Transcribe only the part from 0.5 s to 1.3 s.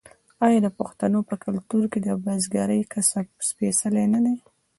د پښتنو